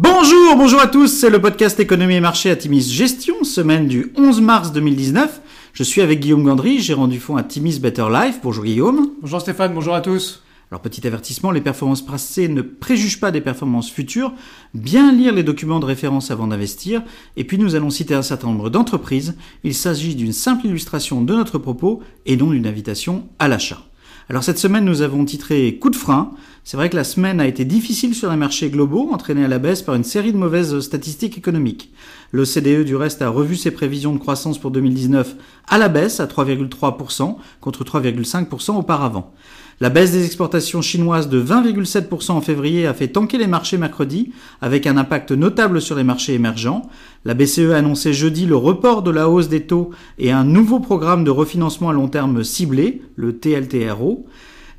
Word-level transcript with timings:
Bonjour, 0.00 0.54
bonjour 0.56 0.78
à 0.78 0.86
tous, 0.86 1.08
c'est 1.08 1.28
le 1.28 1.40
podcast 1.40 1.80
Économie 1.80 2.14
et 2.14 2.20
Marché 2.20 2.52
à 2.52 2.54
Timis 2.54 2.88
Gestion, 2.88 3.42
semaine 3.42 3.88
du 3.88 4.12
11 4.16 4.40
mars 4.40 4.70
2019. 4.70 5.40
Je 5.72 5.82
suis 5.82 6.02
avec 6.02 6.20
Guillaume 6.20 6.44
Gandry, 6.44 6.78
gérant 6.78 7.08
du 7.08 7.18
fonds 7.18 7.36
à 7.36 7.42
Timis 7.42 7.80
Better 7.80 8.06
Life. 8.08 8.38
Bonjour 8.44 8.62
Guillaume. 8.62 9.10
Bonjour 9.20 9.40
Stéphane, 9.40 9.74
bonjour 9.74 9.96
à 9.96 10.00
tous. 10.00 10.44
Alors 10.70 10.82
petit 10.82 11.04
avertissement, 11.04 11.50
les 11.50 11.60
performances 11.60 12.06
passées 12.06 12.46
ne 12.46 12.62
préjugent 12.62 13.18
pas 13.18 13.32
des 13.32 13.40
performances 13.40 13.90
futures. 13.90 14.32
Bien 14.72 15.10
lire 15.10 15.34
les 15.34 15.42
documents 15.42 15.80
de 15.80 15.86
référence 15.86 16.30
avant 16.30 16.46
d'investir. 16.46 17.02
Et 17.36 17.42
puis 17.42 17.58
nous 17.58 17.74
allons 17.74 17.90
citer 17.90 18.14
un 18.14 18.22
certain 18.22 18.46
nombre 18.46 18.70
d'entreprises. 18.70 19.36
Il 19.64 19.74
s'agit 19.74 20.14
d'une 20.14 20.32
simple 20.32 20.66
illustration 20.66 21.22
de 21.22 21.34
notre 21.34 21.58
propos 21.58 22.04
et 22.24 22.36
non 22.36 22.52
d'une 22.52 22.68
invitation 22.68 23.26
à 23.40 23.48
l'achat. 23.48 23.82
Alors 24.30 24.44
cette 24.44 24.58
semaine, 24.58 24.84
nous 24.84 25.00
avons 25.00 25.24
titré 25.24 25.78
Coup 25.80 25.88
de 25.88 25.96
frein. 25.96 26.32
C'est 26.62 26.76
vrai 26.76 26.90
que 26.90 26.96
la 26.96 27.04
semaine 27.04 27.40
a 27.40 27.46
été 27.46 27.64
difficile 27.64 28.14
sur 28.14 28.30
les 28.30 28.36
marchés 28.36 28.68
globaux, 28.68 29.08
entraînée 29.10 29.46
à 29.46 29.48
la 29.48 29.58
baisse 29.58 29.80
par 29.80 29.94
une 29.94 30.04
série 30.04 30.32
de 30.32 30.36
mauvaises 30.36 30.80
statistiques 30.80 31.38
économiques. 31.38 31.90
L'OCDE 32.32 32.84
du 32.84 32.94
reste 32.94 33.22
a 33.22 33.30
revu 33.30 33.56
ses 33.56 33.70
prévisions 33.70 34.12
de 34.12 34.18
croissance 34.18 34.58
pour 34.58 34.70
2019 34.70 35.34
à 35.66 35.78
la 35.78 35.88
baisse 35.88 36.20
à 36.20 36.26
3,3% 36.26 37.36
contre 37.62 37.84
3,5% 37.84 38.76
auparavant. 38.76 39.32
La 39.80 39.90
baisse 39.90 40.10
des 40.10 40.24
exportations 40.24 40.82
chinoises 40.82 41.28
de 41.28 41.40
20,7% 41.40 42.32
en 42.32 42.40
février 42.40 42.88
a 42.88 42.94
fait 42.94 43.06
tanker 43.06 43.38
les 43.38 43.46
marchés 43.46 43.78
mercredi, 43.78 44.32
avec 44.60 44.88
un 44.88 44.96
impact 44.96 45.30
notable 45.30 45.80
sur 45.80 45.94
les 45.94 46.02
marchés 46.02 46.34
émergents. 46.34 46.88
La 47.24 47.34
BCE 47.34 47.70
a 47.70 47.76
annoncé 47.76 48.12
jeudi 48.12 48.44
le 48.44 48.56
report 48.56 49.02
de 49.02 49.12
la 49.12 49.28
hausse 49.28 49.48
des 49.48 49.66
taux 49.66 49.90
et 50.18 50.32
un 50.32 50.42
nouveau 50.42 50.80
programme 50.80 51.22
de 51.22 51.30
refinancement 51.30 51.90
à 51.90 51.92
long 51.92 52.08
terme 52.08 52.42
ciblé, 52.42 53.02
le 53.14 53.38
TLTRO. 53.38 54.26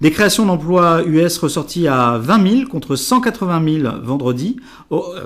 Des 0.01 0.11
créations 0.11 0.45
d'emplois 0.45 1.03
US 1.05 1.37
ressorties 1.39 1.89
à 1.89 2.17
20 2.19 2.49
000 2.59 2.69
contre 2.69 2.95
180 2.95 3.81
000 3.81 3.95
vendredi, 4.01 4.55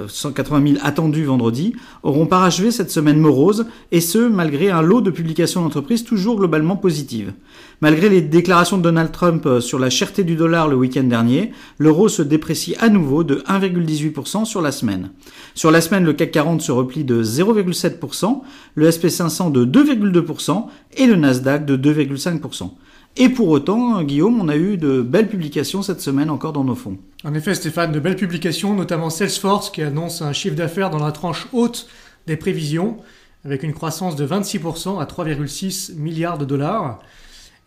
180 0.07 0.67
000 0.67 0.79
attendus 0.81 1.25
vendredi, 1.25 1.75
auront 2.01 2.25
parachevé 2.25 2.71
cette 2.71 2.89
semaine 2.89 3.19
morose, 3.19 3.67
et 3.91 4.01
ce, 4.01 4.17
malgré 4.17 4.71
un 4.71 4.81
lot 4.81 5.01
de 5.01 5.11
publications 5.11 5.61
d'entreprises 5.61 6.03
toujours 6.03 6.37
globalement 6.37 6.75
positives. 6.75 7.33
Malgré 7.81 8.09
les 8.09 8.21
déclarations 8.21 8.79
de 8.79 8.81
Donald 8.81 9.11
Trump 9.11 9.47
sur 9.59 9.77
la 9.77 9.91
cherté 9.91 10.23
du 10.23 10.35
dollar 10.35 10.67
le 10.67 10.75
week-end 10.75 11.03
dernier, 11.03 11.51
l'euro 11.77 12.09
se 12.09 12.23
déprécie 12.23 12.75
à 12.79 12.89
nouveau 12.89 13.23
de 13.23 13.43
1,18% 13.47 14.45
sur 14.45 14.63
la 14.63 14.71
semaine. 14.71 15.11
Sur 15.53 15.69
la 15.69 15.81
semaine, 15.81 16.03
le 16.03 16.13
CAC 16.13 16.31
40 16.31 16.63
se 16.63 16.71
replie 16.71 17.03
de 17.03 17.23
0,7%, 17.23 18.41
le 18.73 18.89
SP500 18.89 19.51
de 19.51 19.65
2,2% 19.65 20.65
et 20.97 21.05
le 21.05 21.15
Nasdaq 21.15 21.63
de 21.63 21.77
2,5%. 21.77 22.71
Et 23.15 23.29
pour 23.29 23.49
autant, 23.49 24.01
Guillaume, 24.01 24.41
on 24.41 24.49
a 24.49 24.55
eu 24.55 24.77
de 24.77 25.01
belles 25.01 25.29
publications 25.29 25.83
cette 25.83 26.01
semaine 26.01 26.31
encore 26.31 26.51
dans 26.51 26.63
nos 26.63 26.73
fonds. 26.73 26.97
En 27.23 27.35
effet, 27.35 27.53
Stéphane, 27.53 27.91
de 27.91 27.99
belles 27.99 28.15
publications, 28.15 28.73
notamment 28.73 29.11
Salesforce 29.11 29.69
qui 29.69 29.83
annonce 29.83 30.23
un 30.23 30.33
chiffre 30.33 30.55
d'affaires 30.55 30.89
dans 30.89 31.03
la 31.03 31.11
tranche 31.11 31.47
haute 31.53 31.87
des 32.25 32.37
prévisions, 32.37 32.97
avec 33.45 33.61
une 33.61 33.73
croissance 33.73 34.15
de 34.15 34.25
26% 34.25 34.99
à 34.99 35.05
3,6 35.05 35.95
milliards 35.95 36.39
de 36.39 36.45
dollars. 36.45 36.99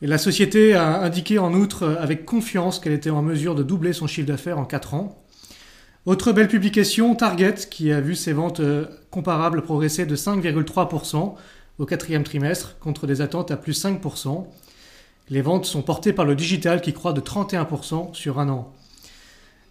Et 0.03 0.09
la 0.09 0.19
société 0.19 0.75
a 0.75 1.03
indiqué 1.03 1.39
en 1.39 1.55
outre 1.55 1.97
avec 2.01 2.27
confiance 2.27 2.81
qu'elle 2.81 2.93
était 2.93 3.11
en 3.11 3.23
mesure 3.23 3.55
de 3.55 3.63
doubler 3.63 3.93
son 3.93 4.09
chiffre 4.09 4.27
d'affaires 4.27 4.59
en 4.59 4.65
4 4.65 4.95
ans. 4.95 5.23
Autre 6.07 6.33
belle 6.33 6.49
publication, 6.49 7.15
Target, 7.15 7.55
qui 7.71 7.93
a 7.93 8.01
vu 8.01 8.15
ses 8.15 8.33
ventes 8.33 8.61
euh, 8.61 8.87
comparables 9.11 9.63
progresser 9.63 10.07
de 10.07 10.15
5,3% 10.15 11.35
au 11.79 11.85
quatrième 11.85 12.23
trimestre, 12.23 12.79
contre 12.79 13.07
des 13.07 13.21
attentes 13.21 13.51
à 13.51 13.57
plus 13.57 13.85
5%. 13.85 14.47
Les 15.29 15.43
ventes 15.43 15.65
sont 15.65 15.83
portées 15.83 16.13
par 16.13 16.25
le 16.25 16.37
digital 16.37 16.81
qui 16.81 16.93
croît 16.93 17.13
de 17.13 17.21
31% 17.21 18.15
sur 18.15 18.39
un 18.39 18.49
an. 18.49 18.73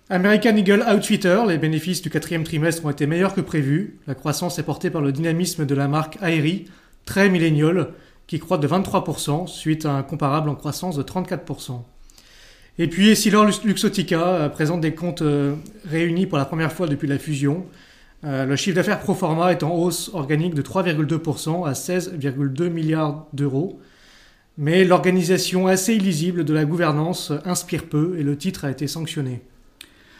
American 0.09 0.56
Eagle 0.56 0.84
Outfitter, 0.88 1.44
les 1.47 1.58
bénéfices 1.58 2.02
du 2.02 2.09
quatrième 2.09 2.44
trimestre 2.44 2.86
ont 2.86 2.89
été 2.89 3.08
meilleurs 3.08 3.34
que 3.34 3.42
prévu. 3.42 4.00
La 4.06 4.16
croissance 4.16 4.59
est 4.59 4.64
portée 4.64 4.89
par 4.89 5.02
le 5.02 5.12
dynamisme 5.12 5.66
de 5.66 5.73
la 5.73 5.88
marque 5.88 6.17
Aerie, 6.22 6.66
très 7.06 7.30
millénial, 7.30 7.89
qui 8.28 8.39
croît 8.39 8.58
de 8.58 8.67
23% 8.67 9.47
suite 9.47 9.85
à 9.85 9.94
un 9.94 10.03
comparable 10.03 10.50
en 10.50 10.56
croissance 10.56 10.97
de 10.97 11.03
34%. 11.03 11.81
Et 12.78 12.88
puis 12.88 13.09
Essilor 13.09 13.46
Luxotica 13.46 14.28
euh, 14.28 14.50
présente 14.50 14.81
des 14.81 14.94
comptes 14.94 15.22
euh, 15.22 15.56
réunis 15.90 16.25
pour 16.25 16.38
la 16.38 16.46
première 16.46 16.74
fois 16.74 16.88
depuis 16.88 17.07
la 17.07 17.18
fusion. 17.18 17.66
Euh, 18.25 18.46
le 18.46 18.56
chiffre 18.56 18.75
d'affaires 18.75 19.00
pro 19.00 19.13
forma 19.13 19.51
est 19.51 19.63
en 19.63 19.74
hausse 19.74 20.12
organique 20.13 20.56
de 20.56 20.62
3,2% 20.62 21.66
à 21.66 21.72
16,2 21.72 22.69
milliards 22.69 23.28
d'euros. 23.34 23.80
Mais 24.58 24.86
l'organisation 24.86 25.68
assez 25.68 25.96
illisible 25.96 26.46
de 26.46 26.54
la 26.54 26.64
gouvernance 26.64 27.34
inspire 27.44 27.90
peu 27.90 28.18
et 28.18 28.24
le 28.24 28.38
titre 28.38 28.64
a 28.64 28.72
été 28.72 28.88
sanctionné. 28.88 29.42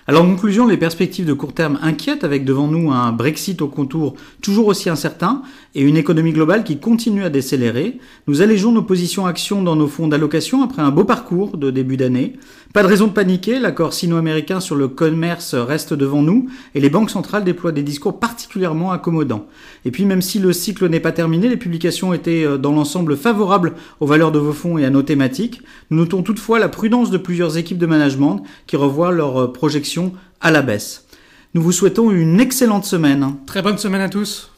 Alors 0.08 0.24
en 0.24 0.28
conclusion, 0.28 0.68
les 0.68 0.78
perspectives 0.78 1.26
de 1.26 1.34
court 1.34 1.54
terme 1.54 1.80
inquiètent 1.82 2.24
avec 2.24 2.46
devant 2.46 2.68
nous 2.68 2.92
un 2.92 3.12
Brexit 3.12 3.60
au 3.64 3.68
contour 3.68 4.14
toujours 4.40 4.68
aussi 4.68 4.88
incertain 4.88 5.42
et 5.74 5.82
une 5.82 5.98
économie 5.98 6.32
globale 6.32 6.64
qui 6.64 6.78
continue 6.78 7.24
à 7.24 7.32
décélérer. 7.32 7.98
Nous 8.28 8.44
allégeons 8.44 8.72
nos 8.72 8.84
positions 8.84 9.26
actions 9.26 9.64
dans 9.64 9.76
nos 9.76 9.88
fonds 9.88 10.08
d'allocation 10.08 10.62
après 10.62 10.84
un 10.84 10.92
beau 10.92 11.06
parcours 11.06 11.58
de 11.58 11.72
début 11.72 11.98
d'année. 11.98 12.34
Pas 12.72 12.84
de 12.84 12.88
raison 12.88 13.08
de 13.08 13.14
paniquer, 13.14 13.58
l'accord 13.58 13.94
sino-américain 13.94 14.60
sur 14.60 14.76
le 14.76 14.90
commerce 14.90 15.56
reste 15.56 15.94
devant 15.94 16.22
nous 16.22 16.50
et 16.76 16.82
les 16.82 16.90
banques 16.92 17.10
centrales 17.10 17.44
déploient 17.44 17.72
des 17.72 17.84
discours 17.84 18.20
particulièrement 18.20 18.92
accommodants. 18.92 19.48
Et 19.86 19.92
puis 19.92 20.06
même 20.06 20.22
si 20.22 20.38
le 20.38 20.54
cycle 20.54 20.88
n'est 20.88 21.00
pas 21.00 21.14
terminé, 21.14 21.48
les 21.48 21.58
publications 21.58 22.14
étaient 22.14 22.46
euh, 22.46 22.58
dans 22.58 22.74
l'ensemble 22.74 23.18
favorables 23.18 23.74
aux 24.02 24.06
valeurs 24.06 24.32
de 24.32 24.40
vos 24.40 24.54
fonds 24.54 24.78
et 24.78 24.86
à 24.86 24.92
nos 24.92 25.02
thématiques. 25.04 25.62
Nous 25.90 25.98
notons 25.98 26.22
toutefois 26.22 26.60
la 26.60 26.70
prudence 26.70 27.10
de 27.10 27.18
plusieurs 27.18 27.58
équipes 27.58 27.80
de 27.80 27.86
management 27.86 28.44
qui 28.68 28.76
revoient 28.76 29.12
leurs 29.12 29.38
euh, 29.38 29.48
à 30.42 30.52
la 30.52 30.62
baisse. 30.62 31.06
Nous 31.54 31.62
vous 31.62 31.72
souhaitons 31.72 32.12
une 32.12 32.40
excellente 32.40 32.86
semaine. 32.86 33.36
Très 33.46 33.62
bonne 33.62 33.78
semaine 33.78 34.02
à 34.02 34.10
tous. 34.10 34.52